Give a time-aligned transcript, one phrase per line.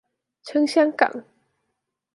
[0.43, 1.25] 撐香港